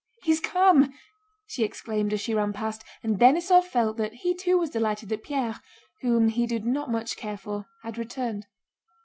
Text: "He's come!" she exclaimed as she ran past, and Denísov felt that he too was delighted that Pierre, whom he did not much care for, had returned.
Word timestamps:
"He's 0.23 0.39
come!" 0.39 0.91
she 1.45 1.63
exclaimed 1.63 2.11
as 2.11 2.19
she 2.19 2.33
ran 2.33 2.53
past, 2.53 2.83
and 3.03 3.19
Denísov 3.19 3.65
felt 3.65 3.97
that 3.97 4.13
he 4.15 4.33
too 4.35 4.57
was 4.57 4.71
delighted 4.71 5.09
that 5.09 5.21
Pierre, 5.21 5.61
whom 6.01 6.29
he 6.29 6.47
did 6.47 6.65
not 6.65 6.89
much 6.89 7.15
care 7.15 7.37
for, 7.37 7.67
had 7.83 7.99
returned. 7.99 8.47